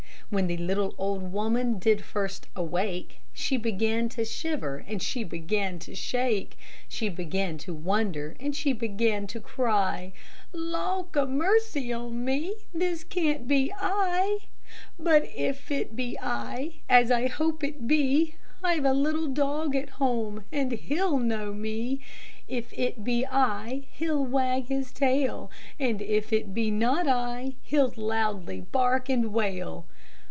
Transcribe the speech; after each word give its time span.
When 0.31 0.47
the 0.47 0.55
little 0.55 0.95
old 0.97 1.33
woman 1.33 1.81
first 1.81 2.47
did 2.55 2.61
wake, 2.61 3.19
She 3.33 3.57
began 3.57 4.07
to 4.09 4.23
shiver 4.23 4.77
and 4.87 5.03
she 5.03 5.25
began 5.25 5.77
to 5.79 5.93
shake; 5.93 6.55
She 6.87 7.09
began 7.09 7.57
to 7.57 7.73
wonder 7.73 8.37
and 8.39 8.55
she 8.55 8.71
began 8.71 9.27
to 9.27 9.41
cry, 9.41 10.13
"Lauk 10.53 11.17
a 11.17 11.25
mercy 11.25 11.91
on 11.91 12.23
me, 12.23 12.55
this 12.73 13.03
can't 13.03 13.45
be 13.45 13.73
I! 13.77 14.37
"But 14.97 15.23
if 15.35 15.69
it 15.69 15.97
be 15.97 16.17
I, 16.17 16.75
as 16.87 17.11
I 17.11 17.27
hope 17.27 17.61
it 17.61 17.85
be, 17.85 18.35
I've 18.63 18.85
a 18.85 18.93
little 18.93 19.27
dog 19.27 19.75
at 19.75 19.89
home, 19.99 20.45
and 20.49 20.71
he'll 20.71 21.19
know 21.19 21.53
me; 21.53 21.99
If 22.47 22.71
it 22.71 23.03
be 23.03 23.25
I, 23.29 23.83
he'll 23.91 24.23
wag 24.23 24.67
his 24.67 24.93
little 25.01 25.49
tail, 25.49 25.51
And 25.77 26.01
if 26.01 26.31
it 26.31 26.53
be 26.53 26.71
not 26.71 27.05
I, 27.05 27.55
he'll 27.63 27.91
loudly 27.97 28.61
bark 28.61 29.09
and 29.09 29.33
wail." 29.33 29.87